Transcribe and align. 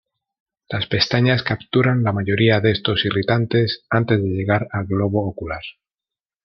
Las 0.69 0.87
pestañas 0.87 1.43
capturan 1.43 2.01
la 2.01 2.11
mayoría 2.11 2.59
de 2.59 2.71
estos 2.71 3.05
irritantes 3.05 3.85
antes 3.91 4.19
de 4.19 4.29
llegar 4.29 4.67
al 4.71 4.85
globo 4.87 5.29
ocular. 5.29 5.61